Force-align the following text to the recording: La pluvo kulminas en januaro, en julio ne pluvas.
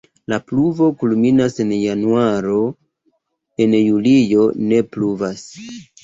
La 0.31 0.37
pluvo 0.51 0.85
kulminas 1.01 1.57
en 1.63 1.73
januaro, 1.79 2.55
en 3.65 3.75
julio 3.81 4.47
ne 4.71 4.81
pluvas. 4.95 5.45